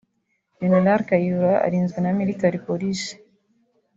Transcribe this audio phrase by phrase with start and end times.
[0.69, 3.13] Gen Kayihura arinzwe na militari polisi